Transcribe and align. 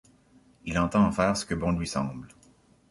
Il 0.65 0.79
entend 0.79 1.05
en 1.05 1.11
faire 1.11 1.37
ce 1.37 1.45
que 1.45 1.53
bon 1.53 1.73
lui 1.73 1.85
semble. 1.85 2.27